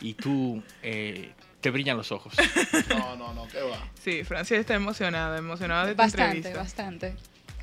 [0.00, 2.34] y tú eh, te brillan los ojos.
[2.88, 3.78] No, no, no, ¿qué va?
[4.02, 6.62] Sí, Francia está emocionada, emocionada de esta Bastante, entrevista.
[6.62, 7.16] bastante.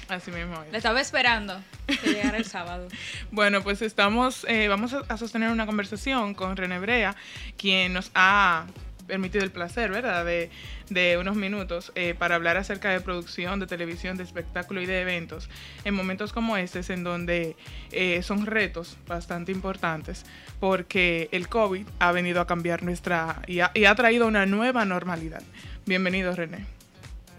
[0.08, 0.72] Así mismo es.
[0.72, 2.88] Le estaba esperando que llegara el sábado.
[3.32, 7.16] Bueno, pues estamos, eh, vamos a sostener una conversación con René Brea,
[7.58, 8.66] quien nos ha
[9.08, 10.50] permitido el placer, ¿verdad?, de,
[10.90, 15.02] de unos minutos eh, para hablar acerca de producción, de televisión, de espectáculo y de
[15.02, 15.50] eventos,
[15.84, 17.55] en momentos como estos, en donde
[17.91, 20.26] eh, son retos bastante importantes,
[20.60, 24.85] porque el COVID ha venido a cambiar nuestra, y ha, y ha traído una nueva
[24.85, 25.43] normalidad.
[25.85, 26.65] Bienvenido, René.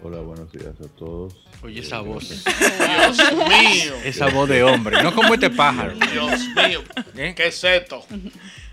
[0.03, 1.43] Hola, buenos días a todos.
[1.63, 2.29] Oye, esa voz.
[2.29, 3.17] Dios
[3.49, 3.95] mío.
[4.03, 5.01] Esa voz de hombre.
[5.01, 5.95] No como este pájaro.
[6.11, 6.83] Dios mío.
[7.15, 7.33] ¿Eh?
[7.35, 8.05] ¿Qué es esto?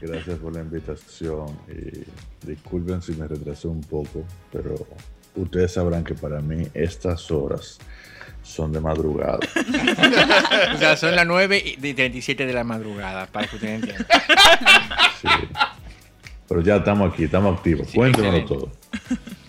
[0.06, 4.74] Gracias por la invitación y disculpen si me retrasé un poco, pero
[5.34, 7.78] ustedes sabrán que para mí estas horas
[8.42, 9.38] son de madrugada.
[10.74, 14.06] O sea, son las 9 y 37 de la madrugada, para que ustedes entiendan.
[15.22, 15.28] Sí.
[16.48, 17.88] Pero ya estamos aquí, estamos activos.
[17.88, 18.46] Sí, excelente.
[18.46, 18.70] todo.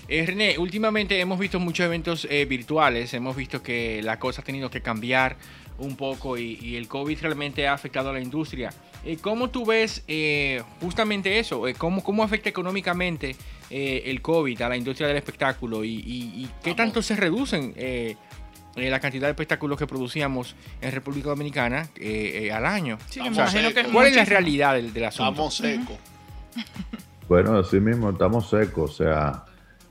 [0.08, 4.45] Eh, René, últimamente hemos visto muchos eventos eh, virtuales, hemos visto que la cosa ha
[4.45, 5.36] tenido que cambiar
[5.80, 8.72] un poco y, y el COVID realmente ha afectado a la industria.
[9.06, 11.67] Eh, ¿Cómo tú ves eh, justamente eso?
[11.67, 13.36] Eh, ¿cómo, ¿Cómo afecta económicamente
[13.70, 15.84] eh, el COVID a la industria del espectáculo?
[15.84, 18.16] ¿Y, y- y qué tanto se reducen eh,
[18.76, 22.98] eh, la cantidad de espectáculos que producíamos en República Dominicana eh, eh, al año?
[23.09, 25.30] Sí, hacer- que ¿Cuál es la realidad del, del asunto?
[25.31, 25.98] Estamos secos.
[27.30, 29.45] Bueno, así mismo estamos secos, o sea,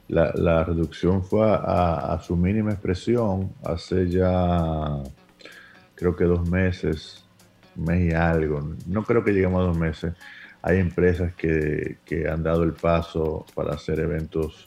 [0.08, 5.02] la, la reducción fue a, a- a su mínima expresión hace ya,
[5.94, 7.23] creo que dos meses,
[7.76, 10.14] mes y algo, no creo que lleguemos a dos meses.
[10.62, 14.64] Hay empresas que, que han dado el paso para hacer eventos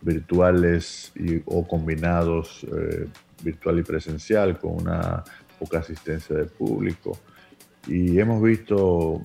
[0.00, 3.06] virtuales y, o combinados eh,
[3.42, 5.24] virtual y presencial con una
[5.58, 7.18] poca asistencia de público.
[7.86, 9.22] Y hemos visto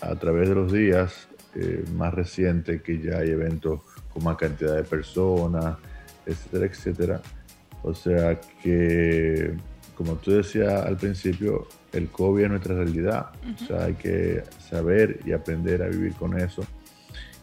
[0.00, 3.80] a través de los días eh, más recientes que ya hay eventos
[4.12, 5.76] con más cantidad de personas,
[6.26, 7.22] etcétera, etcétera.
[7.82, 9.54] O sea que,
[9.96, 13.26] como tú decías al principio, el COVID es nuestra realidad.
[13.54, 16.64] O sea, hay que saber y aprender a vivir con eso.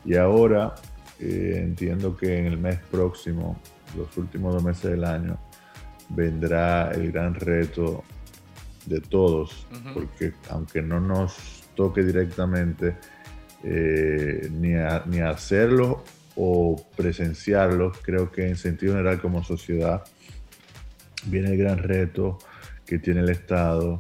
[0.06, 0.76] Y ahora
[1.20, 3.60] eh, entiendo que en el mes próximo,
[3.98, 5.38] los últimos dos meses del año,
[6.10, 8.04] vendrá el gran reto
[8.86, 9.94] de todos, Ujú.
[9.94, 12.96] porque aunque no nos toque directamente
[13.64, 16.04] eh, ni, a- ni hacerlo
[16.36, 20.04] o presenciarlo, creo que en sentido general como sociedad
[21.26, 22.38] viene el gran reto
[22.86, 24.00] que tiene el Estado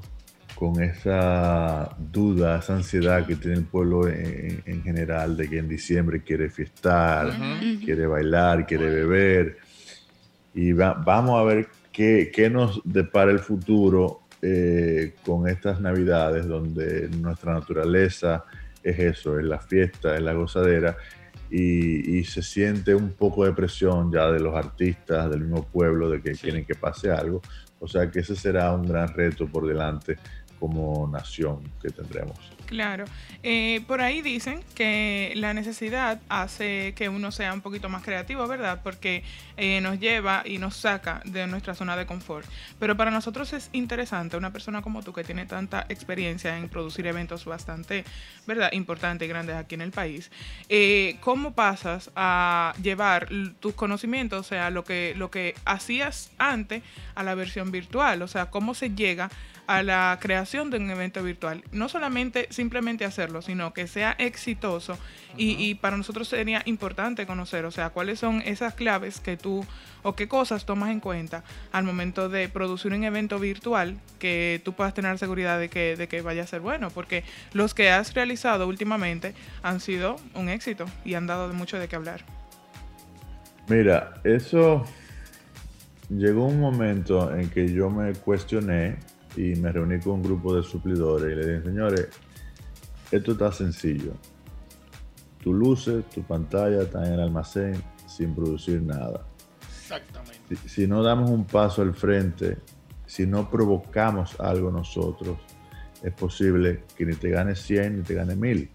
[0.55, 5.69] con esa duda, esa ansiedad que tiene el pueblo en, en general de que en
[5.69, 7.31] diciembre quiere fiestar,
[7.85, 9.57] quiere bailar, quiere beber.
[10.53, 16.45] Y va- vamos a ver qué, qué nos depara el futuro eh, con estas navidades,
[16.47, 18.43] donde nuestra naturaleza
[18.83, 20.97] es eso, es la fiesta, es la gozadera,
[21.49, 26.09] y, y se siente un poco de presión ya de los artistas, del mismo pueblo,
[26.09, 26.41] de que Sí.
[26.43, 27.41] quieren que pase algo.
[27.79, 30.17] O sea que ese será un gran reto por delante
[30.59, 32.37] como nación que tendremos.
[32.69, 33.05] Claro.
[33.41, 38.47] Eh, por ahí dicen que la necesidad hace que uno sea un poquito más creativo,
[38.47, 38.81] ¿verdad?
[38.83, 39.23] Porque
[39.57, 42.45] eh, nos lleva y nos saca de nuestra zona de confort.
[42.77, 47.07] Pero para nosotros es interesante, una persona como tú que tiene tanta experiencia en producir
[47.07, 48.05] eventos bastante,
[48.45, 48.71] ¿verdad?
[48.73, 50.29] Importantes y grandes aquí en el país.
[50.69, 56.83] eh, ¿Cómo pasas a llevar tus conocimientos, o sea, lo que, lo que hacías antes
[57.15, 58.21] a la versión virtual?
[58.21, 59.31] O sea, ¿cómo se llega
[59.69, 61.63] a la creación de un evento virtual.
[61.71, 64.97] No solamente simplemente hacerlo, sino que sea exitoso.
[65.37, 69.65] y, y para nosotros sería importante conocer, o sea, cuáles son esas claves que tú
[70.03, 74.73] o qué cosas tomas en cuenta al momento de producir un evento virtual que tú
[74.73, 76.89] puedas tener seguridad de que, de que vaya a ser bueno.
[76.89, 77.23] Porque
[77.53, 81.95] los que has realizado últimamente han sido un éxito y han dado mucho de qué
[81.95, 82.25] hablar.
[83.67, 84.83] Mira, eso
[86.09, 88.97] llegó un momento en que yo me cuestioné
[89.35, 92.07] y me reuní con un grupo de suplidores y le dije, señores,
[93.11, 94.13] esto está sencillo.
[95.41, 99.25] Tu luces, tu pantalla están en el almacén sin producir nada.
[99.67, 100.55] Exactamente.
[100.55, 102.57] Si, si no damos un paso al frente,
[103.05, 105.37] si no provocamos algo nosotros,
[106.03, 108.69] es posible que ni te gane 100 ni te gane 1000,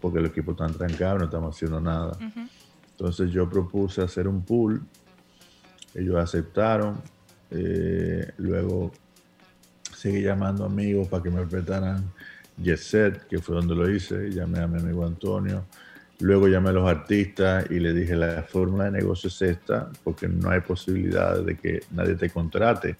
[0.00, 2.16] porque los equipos están trancados, no estamos haciendo nada.
[2.90, 4.82] Entonces yo propuse hacer un pool,
[5.94, 7.00] ellos aceptaron,
[7.50, 8.92] eh, luego
[10.04, 12.12] seguí llamando amigos para que me prestaran
[12.58, 15.64] Jet Set, que fue donde lo hice, llamé a mi amigo Antonio,
[16.20, 20.28] luego llamé a los artistas y le dije la fórmula de negocio es esta, porque
[20.28, 22.96] no hay posibilidad de que nadie te contrate,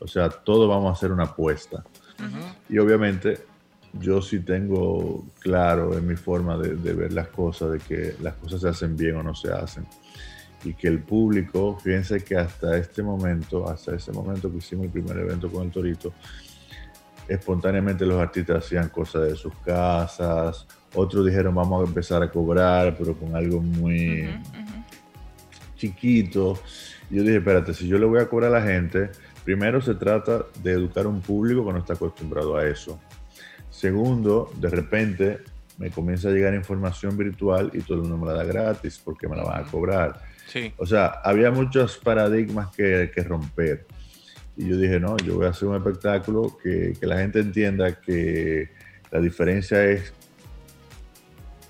[0.00, 1.84] o sea, todo vamos a hacer una apuesta.
[2.68, 3.44] Y obviamente
[3.92, 8.34] yo sí tengo claro en mi forma de, de ver las cosas, de que las
[8.34, 9.86] cosas se hacen bien o no se hacen.
[10.64, 14.92] Y que el público, fíjense que hasta este momento, hasta ese momento que hicimos el
[14.92, 16.12] primer evento con el Torito,
[17.28, 22.96] espontáneamente los artistas hacían cosas de sus casas, otros dijeron vamos a empezar a cobrar,
[22.98, 24.28] pero con algo muy
[25.76, 26.58] chiquito.
[27.10, 29.10] Y yo dije, espérate, si yo le voy a cobrar a la gente,
[29.44, 33.00] primero se trata de educar a un público que no está acostumbrado a eso.
[33.70, 35.38] Segundo, de repente
[35.78, 39.26] me comienza a llegar información virtual y todo el mundo me la da gratis porque
[39.26, 40.22] me la van a cobrar.
[40.76, 43.86] O sea, había muchos paradigmas que, romper.
[44.56, 48.70] Y yo dije, no, yo voy a hacer un espectáculo que, la gente entienda que
[49.10, 50.12] la diferencia es,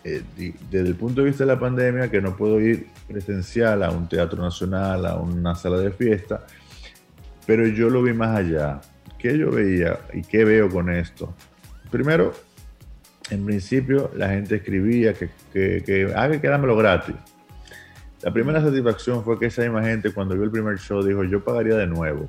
[0.04, 0.22] eh,
[0.70, 4.08] desde el punto de vista de la pandemia, que no puedo ir presencial a un
[4.08, 6.44] teatro nacional, a una sala de fiesta,
[7.46, 8.80] pero yo lo vi más allá.
[9.18, 11.32] ¿Qué yo veía y qué veo con esto?
[11.92, 12.32] Primero,
[13.30, 17.14] en principio la gente escribía que, que, que ah, gratis.
[18.22, 21.42] La primera satisfacción fue que esa misma gente cuando vio el primer show dijo yo
[21.42, 22.28] pagaría de nuevo.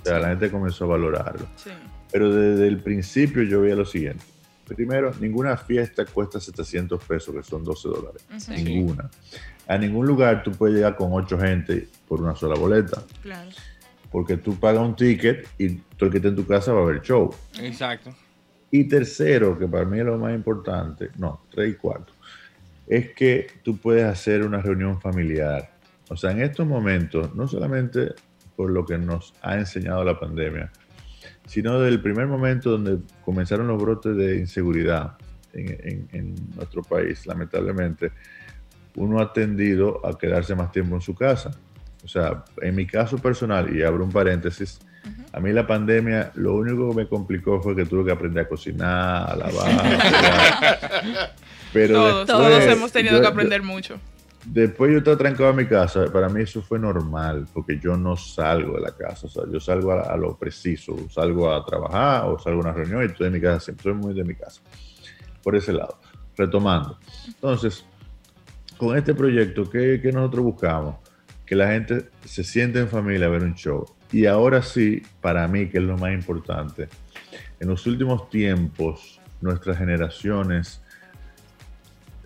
[0.00, 1.46] O sea, la gente comenzó a valorarlo.
[1.56, 1.70] Sí.
[2.12, 4.24] Pero desde el principio yo veía lo siguiente.
[4.66, 8.26] Primero, ninguna fiesta cuesta 700 pesos, que son 12 dólares.
[8.48, 9.10] Ninguna.
[9.66, 13.02] A ningún lugar tú puedes llegar con 8 gente por una sola boleta.
[13.22, 13.50] Claro.
[14.10, 16.84] Porque tú pagas un ticket y todo el que esté en tu casa va a
[16.84, 17.34] ver show.
[17.60, 18.14] Exacto.
[18.70, 22.12] Y tercero, que para mí es lo más importante, no, tres y cuarto,
[22.88, 25.70] es que tú puedes hacer una reunión familiar.
[26.08, 28.14] O sea, en estos momentos, no solamente
[28.56, 30.70] por lo que nos ha enseñado la pandemia,
[31.46, 35.16] sino desde el primer momento donde comenzaron los brotes de inseguridad
[35.52, 38.10] en, en- en nuestro país, lamentablemente,
[38.96, 41.50] uno ha tendido a quedarse más tiempo en su casa.
[42.04, 44.78] O sea, en mi caso personal, y abro un paréntesis,
[45.32, 48.48] a mí la pandemia lo único que me complicó fue que tuve que aprender a
[48.48, 51.30] cocinar, a lavar.
[51.72, 54.00] Pero Todos, después, todos hemos tenido yo- que aprender mucho.
[54.44, 58.16] Después yo estaba trancado en mi casa, para mí eso fue normal, porque yo no
[58.16, 62.24] salgo de la casa, o sea, yo salgo a, a lo preciso, salgo a trabajar
[62.26, 64.34] o salgo a una reunión y estoy en mi casa, siempre soy muy de mi
[64.34, 64.62] casa.
[65.42, 65.98] Por ese lado,
[66.36, 66.98] retomando.
[67.26, 67.84] Entonces,
[68.78, 70.96] con este proyecto, ¿qué, qué nosotros buscamos?
[71.44, 73.84] Que la gente se siente en familia a ver un show.
[74.12, 76.88] Y ahora sí, para mí, que es lo más importante,
[77.60, 80.80] en los últimos tiempos, nuestras generaciones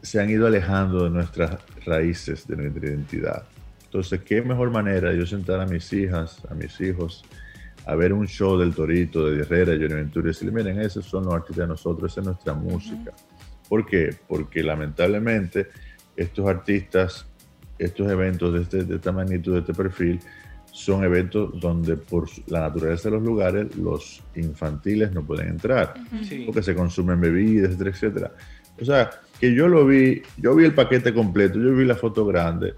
[0.02, 3.44] se han ido alejando de nuestras raíces, de nuestra identidad.
[3.84, 7.24] Entonces, ¿qué mejor manera de yo sentar a mis hijas, a mis hijos,
[7.86, 11.24] a ver un show del Torito, de Herrera, Johnny Ventura y decirle, miren, esos son
[11.24, 13.12] los artistas de nosotros, esa es nuestra música.
[13.68, 14.14] ¿Por qué?
[14.28, 15.68] Porque lamentablemente
[16.16, 17.26] estos artistas,
[17.78, 20.20] estos eventos de, este, de esta magnitud, de este perfil,
[20.70, 26.44] son eventos donde por la naturaleza de los lugares los infantiles no pueden entrar Sí.
[26.46, 28.32] porque se consumen bebidas, etcétera, etcétera.
[28.80, 29.10] O sea,
[29.40, 32.74] que yo lo vi, yo vi el paquete completo, yo vi la foto grande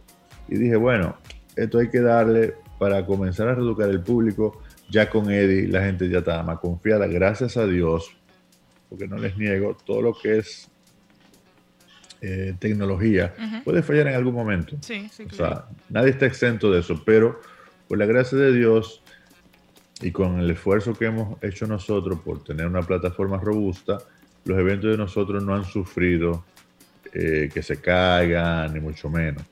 [0.48, 1.16] y dije, bueno,
[1.56, 4.62] esto hay que darle para comenzar a reeducar el público.
[4.90, 8.14] Ya con Eddie la gente ya estaba más confiada, gracias a Dios,
[8.88, 10.70] porque no les niego, todo lo que es
[12.20, 13.34] eh, tecnología
[13.64, 14.76] puede fallar en algún momento.
[14.80, 15.54] Sí, sí, O claro.
[15.54, 17.40] sea, nadie está exento de eso, pero
[17.88, 19.02] por la gracia de Dios
[20.00, 23.98] y con el esfuerzo que hemos hecho nosotros por tener una plataforma robusta,
[24.44, 26.44] los eventos de nosotros no han sufrido
[27.12, 29.42] eh, que se caigan, ni mucho menos.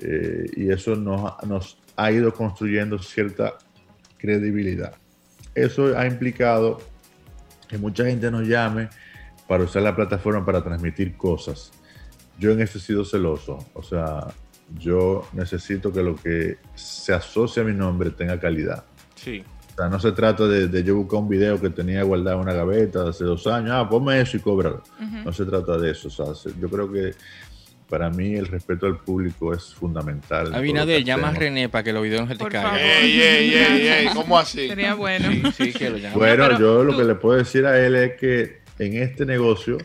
[0.00, 3.54] Eh, y eso nos, ha- nos ha ido construyendo cierta
[4.18, 4.94] credibilidad.
[5.54, 6.80] Eso ha implicado
[7.68, 8.88] que mucha gente nos llame
[9.48, 11.72] para usar la plataforma para transmitir cosas.
[12.38, 13.58] Yo en eso he sido celoso.
[13.74, 14.26] O sea,
[14.78, 18.84] yo necesito que lo que se asocie a mi nombre tenga calidad.
[19.14, 19.44] Sí.
[19.76, 22.42] O sea, no se trata de, de yo buscar un video que tenía guardado en
[22.44, 24.82] una gaveta de hace dos años, ah, ponme eso y cóbralo.
[24.98, 25.16] Ujú.
[25.24, 26.08] No se trata de eso.
[26.08, 27.12] O sea, se- yo creo que
[27.88, 30.50] para mí el respeto al público es fundamental.
[30.50, 31.32] lo Abinader, llama a.
[31.34, 32.74] René para que los videos no se te caigan.
[32.78, 34.66] Ey, ey, ey, ey, ¿cómo así?
[34.66, 35.28] Sería bueno.
[35.56, 35.98] Sí, sí, que lo.
[36.18, 39.26] Bueno, pero yo lo tú- que le puedo decir a él es que en este
[39.26, 39.76] negocio,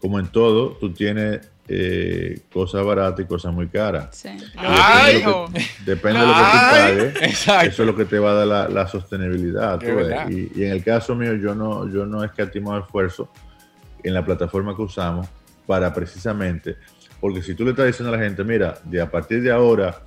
[0.00, 4.08] como en todo, tú tienes eh, cosas baratas y cosas muy caras.
[4.12, 4.28] Sí.
[4.56, 5.46] Ay, Hijo.
[5.84, 7.22] Depende de lo que tú pagues.
[7.22, 7.68] Exacto.
[7.68, 9.78] Eso es lo que te va a dar la, la sostenibilidad.
[9.78, 10.30] tú ves.
[10.30, 13.30] Y, y en el caso mío, yo no, yo no escatimo esfuerzo
[14.02, 15.28] en la plataforma que usamos
[15.66, 16.76] para precisamente,
[17.20, 20.02] porque si tú le estás diciendo a la gente, mira, de a partir de ahora,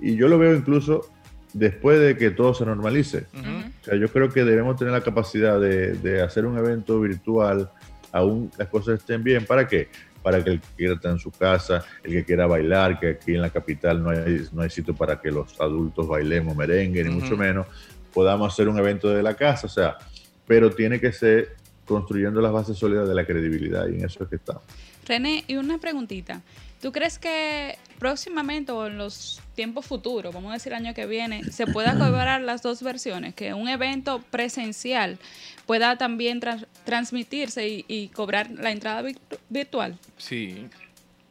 [0.00, 1.12] y yo lo veo incluso
[1.52, 3.26] después de que todo se normalice.
[3.34, 7.70] O sea, yo creo que debemos tener la capacidad de, de hacer un evento virtual,
[8.10, 9.44] aún las cosas estén bien.
[9.44, 9.88] ¿Para qué?
[10.22, 13.34] Para que el que quiera estar en su casa, el que quiera bailar, que aquí
[13.34, 17.10] en la capital no hay, no hay sitio para que los adultos bailemos merengue, ni
[17.10, 17.66] mucho menos,
[18.14, 19.66] podamos hacer un evento de la casa.
[19.66, 19.98] O sea,
[20.46, 24.30] pero tiene que ser construyendo las bases sólidas de la credibilidad y en eso es
[24.30, 24.62] que estamos.
[25.06, 26.40] René, y una preguntita.
[26.80, 31.06] ¿Tú crees que próximamente o en los tiempos futuros, vamos a decir el año que
[31.06, 33.34] viene, se pueda cobrar las dos versiones?
[33.34, 35.18] Que un evento presencial
[35.66, 39.98] pueda también trans- transmitirse y, y cobrar la entrada virtu- virtual.
[40.16, 40.66] Sí.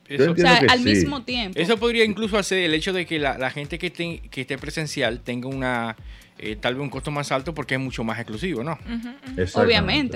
[0.08, 0.84] Eso, O sea, al sí.
[0.86, 1.58] mismo tiempo.
[1.58, 4.58] eso podría incluso hacer el hecho de que la, la gente que, esté- que esté
[4.58, 5.96] presencial tenga una
[6.38, 8.74] eh, tal vez un costo más alto porque es mucho más exclusivo, ¿no?
[8.74, 9.44] Obviamente,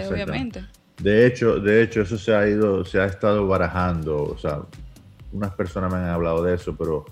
[0.01, 0.08] exactamente.
[0.08, 0.63] obviamente.
[0.98, 4.24] De hecho, de hecho, eso se ha ido, se ha estado barajando.
[4.24, 4.62] O sea,
[5.32, 7.06] unas personas me han hablado de eso, pero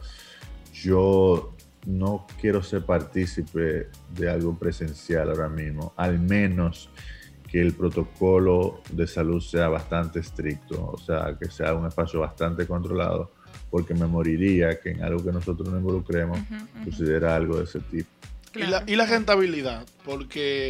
[0.74, 1.54] yo
[1.86, 6.90] no quiero ser partícipe de algo presencial ahora mismo, al menos
[7.54, 12.66] que el protocolo de salud sea bastante estricto, o sea, que sea un espacio bastante
[12.66, 13.32] controlado,
[13.70, 16.40] porque me moriría que en algo que nosotros no involucremos
[16.84, 18.10] sucediera algo de ese tipo.
[18.56, 20.70] Y la, y la rentabilidad, porque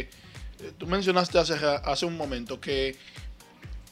[0.60, 2.96] eh, tú mencionaste hace, hace un momento que,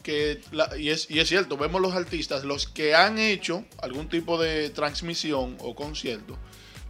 [0.03, 4.07] que la- y, es, y es cierto, vemos los artistas, los que han hecho algún
[4.07, 6.37] tipo de transmisión o concierto,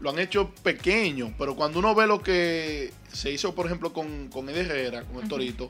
[0.04, 4.28] lo han hecho pequeño, pero cuando uno ve lo que se hizo, por ejemplo, con,
[4.28, 5.70] con Eddie Herrera, con el Torito,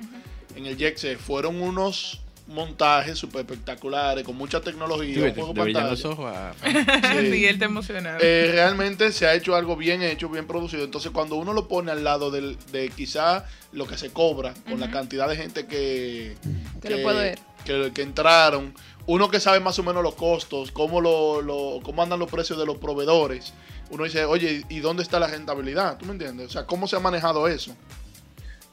[0.56, 5.54] en el Jexe, fueron unos montajes súper espectaculares, con mucha tecnología, Sí, un te- juego
[5.54, 5.90] te pantalla.
[5.92, 6.54] los ojos a-
[7.22, 7.32] Sí.
[7.32, 8.18] Sí, él te emocionado.
[8.22, 10.84] Eh, realmente se ha hecho algo bien hecho, bien producido.
[10.84, 14.80] Entonces, cuando uno lo pone al lado del, de quizá lo que se cobra, con
[14.80, 16.36] la cantidad de gente que,
[16.82, 17.40] Que lo puede ver.
[17.66, 18.74] que, que entraron,
[19.06, 22.60] uno que sabe más o menos los costos, cómo, lo, lo- cómo andan los precios
[22.60, 23.54] de los proveedores,
[23.94, 25.98] uno dice, oye, ¿y dónde está la rentabilidad?
[25.98, 26.48] ¿Tú me entiendes?
[26.48, 27.76] O sea, ¿cómo se ha manejado eso?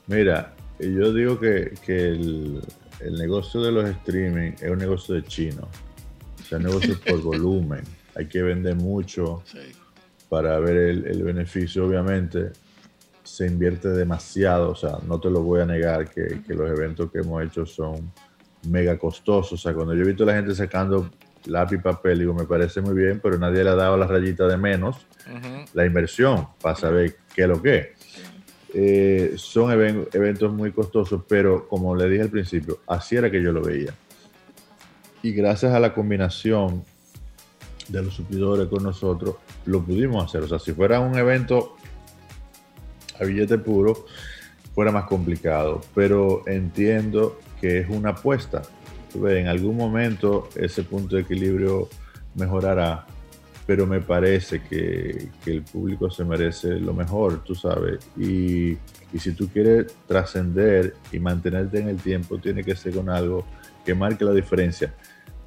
[0.07, 2.61] Mira, yo digo que, que el,
[3.00, 5.69] el negocio de los streaming es un negocio de chino.
[6.41, 7.83] O sea, un negocio por volumen.
[8.17, 9.59] Hay que vender mucho Sí.
[10.29, 12.50] para ver el, el beneficio, obviamente.
[13.23, 17.12] Se invierte demasiado, o sea, no te lo voy a negar que, que los eventos
[17.12, 18.11] que hemos hecho son
[18.69, 19.53] mega costosos.
[19.53, 21.11] O sea, cuando yo he visto a la gente sacando
[21.47, 24.56] lápiz papel, digo, me parece muy bien, pero nadie le ha dado la rayita de
[24.56, 25.06] menos
[25.75, 27.87] la inversión para saber qué es lo que es.
[28.75, 33.42] Eh, son even- eventos muy costosos, pero como le dije al principio, así era que
[33.42, 33.94] yo lo veía.
[35.23, 36.85] Y gracias a la combinación
[37.88, 40.42] de los suplidores con nosotros, lo pudimos hacer.
[40.42, 41.76] O sea, si fuera un evento
[43.20, 44.06] a billete puro,
[44.75, 45.80] fuera más complicado.
[45.94, 48.62] Pero entiendo que es una apuesta.
[49.14, 51.88] En algún momento ese punto de equilibrio
[52.35, 53.07] mejorará
[53.67, 58.00] pero me parece que, que el público se merece lo mejor, tú sabes.
[58.17, 58.71] Y,
[59.12, 63.47] y si tú quieres trascender y mantenerte en el tiempo, tiene que ser con algo
[63.85, 64.93] que marque la diferencia.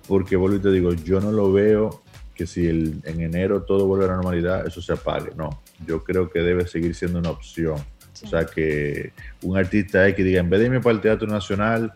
[0.07, 2.01] Porque, vuelvo y te digo, yo no lo veo
[2.33, 5.31] que si el- en enero todo vuelve a la normalidad, eso se apague.
[5.35, 7.75] No, yo creo que debe seguir siendo una opción.
[8.23, 11.91] O sea, que un artista X diga, en vez de irme para el Teatro Nacional,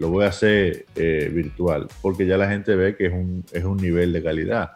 [0.00, 3.64] lo voy a hacer eh, virtual, porque ya la gente ve que es un, es
[3.64, 4.72] un nivel de calidad.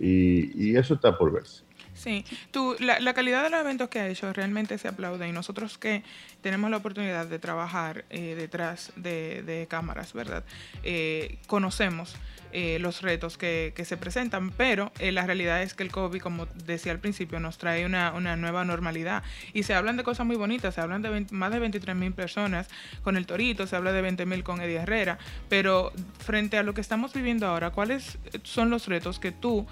[0.00, 1.62] Y, y eso está por verse.
[1.92, 5.32] Sí, tú, la, la calidad de los eventos que ha hecho realmente se aplaude y
[5.32, 6.02] nosotros que
[6.40, 10.44] tenemos la oportunidad de trabajar eh, detrás de, de cámaras, ¿verdad?
[10.82, 12.16] Eh, conocemos
[12.52, 16.20] eh, los retos que, que se presentan, pero eh, la realidad es que el COVID,
[16.20, 19.22] como decía al principio, nos trae una, una nueva normalidad
[19.52, 22.12] y se hablan de cosas muy bonitas, se hablan de 20 más de 23 mil
[22.12, 22.68] personas
[23.02, 26.74] con el Torito, se habla de 20 mil con Eddie Herrera, pero frente a lo
[26.74, 29.66] que estamos viviendo ahora, ¿cuáles son los retos que tú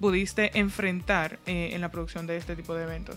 [0.00, 3.16] pudiste enfrentar eh, en la producción de este tipo de eventos?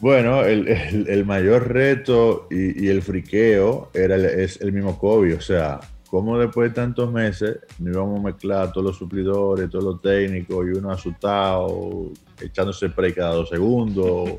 [0.00, 5.34] Bueno, el, el- mayor reto y, y el friqueo era el- es el mismo COVID.
[5.36, 9.84] O sea, como después de tantos meses nos íbamos a mezclar todos los suplidores, todos
[9.84, 12.10] los técnicos y uno asustado,
[12.40, 14.30] echándose spray cada dos segundos.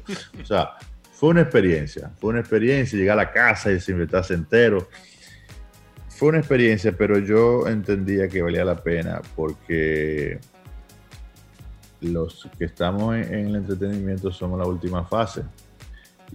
[0.42, 0.72] O sea,
[1.12, 2.12] fue una experiencia.
[2.20, 4.88] Fue una experiencia llegar a la casa y desinfectarse entero.
[6.08, 10.40] Fue una experiencia, pero yo entendía que valía la pena porque
[12.02, 15.44] los que estamos en el entretenimiento somos la última fase.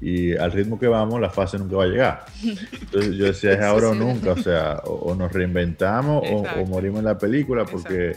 [0.00, 2.24] Y al ritmo que vamos, la fase nunca va a llegar.
[2.42, 6.98] Entonces yo decía, es ahora o nunca, o sea, o, o nos reinventamos o, morimos
[6.98, 8.16] en la película, porque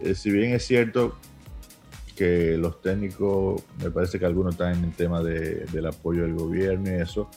[0.00, 1.16] eh, si bien es cierto
[2.14, 6.34] que los técnicos, me parece que algunos están en el tema de- del apoyo del
[6.34, 7.28] gobierno y eso,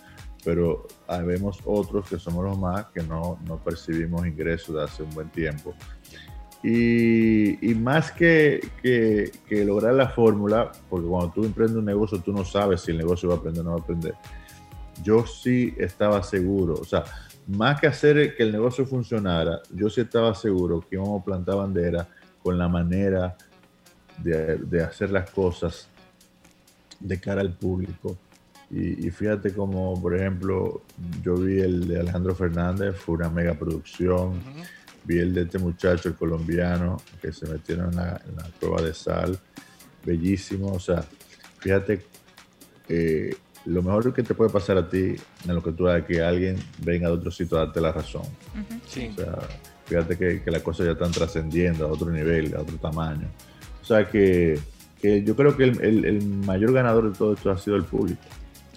[0.43, 0.87] pero
[1.25, 5.29] vemos otros que somos los más que no, no percibimos ingresos de hace un buen
[5.29, 5.73] tiempo.
[6.61, 12.19] Y, y más que, que- que lograr la fórmula, porque cuando tú emprendes un negocio,
[12.19, 14.13] tú no sabes si el negocio va a aprender o no va a aprender.
[15.03, 17.05] Yo sí estaba seguro, o sea,
[17.47, 21.55] más que hacer que el negocio funcionara, yo sí estaba seguro que íbamos a plantar
[21.55, 22.07] bandera
[22.43, 23.37] con la manera
[24.17, 25.87] de, de hacer las cosas
[26.99, 28.17] de cara al público.
[28.69, 30.81] Y, y fíjate como, por ejemplo,
[31.23, 34.33] yo vi el de Alejandro Fernández, fue una mega producción.
[35.05, 38.81] Vi el de este muchacho, el colombiano, que se metieron en la, en la prueba
[38.81, 39.37] de sal.
[40.05, 40.71] Bellísimo.
[40.73, 41.03] O sea,
[41.59, 42.05] fíjate,
[42.87, 45.15] eh, lo mejor que te puede pasar a ti
[45.47, 47.91] en lo que tú hagas es que alguien venga de otro sitio a darte la
[47.91, 48.23] razón.
[48.87, 49.09] Sí.
[49.13, 49.37] O sea,
[49.85, 53.27] fíjate que, que las cosas ya están trascendiendo a otro nivel, a otro tamaño.
[53.81, 54.59] O sea que,
[55.01, 57.83] que yo creo que el, el- el mayor ganador de todo esto ha sido el
[57.83, 58.21] público.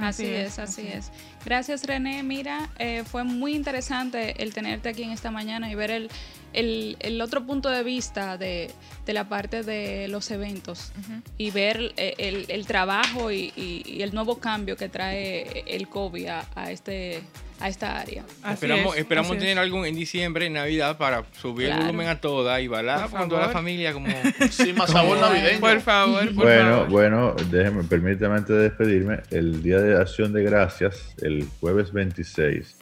[0.02, 1.10] Así Así es, así es.
[1.44, 5.90] Gracias René, mira, eh, fue muy interesante el tenerte aquí en esta mañana y ver
[5.90, 6.10] el,
[6.52, 8.70] el, el otro punto de vista de,
[9.06, 10.92] de la parte de los eventos
[11.38, 15.88] y ver eh, el, el trabajo y, y- y el nuevo cambio que trae el
[15.88, 17.22] COVID a, a este,
[17.62, 18.24] a esta área.
[18.42, 19.42] Así esperamos es, esperamos así es.
[19.42, 21.86] tener algo en diciembre, en Navidad, para subir el Claro.
[21.86, 24.08] volumen a toda y bailar con toda la familia como...
[24.50, 25.60] Sí, más sabor navideño.
[25.60, 26.88] Por favor, por Bueno, favor.
[26.90, 32.76] bueno, déjeme, permítame antes de despedirme, el Día de Acción de Gracias, el jueves 26,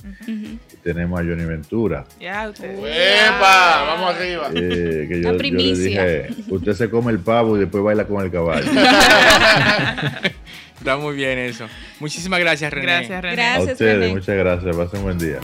[0.82, 2.04] tenemos a Johnny Ventura.
[2.20, 2.78] Ya, ustedes.
[2.78, 3.84] ¡Epa!
[3.87, 4.49] Vamos arriba.
[4.54, 6.04] eh, que La yo, yo le primicia.
[6.04, 8.70] dije, usted se come el pavo y después baila con el caballo.
[10.80, 11.68] Está muy bien eso.
[12.00, 12.87] Muchísimas gracias, René.
[12.87, 13.42] Gracias, René.
[13.42, 14.14] A Gracias, ustedes, René.
[14.14, 15.38] muchas gracias, pasen un buen día.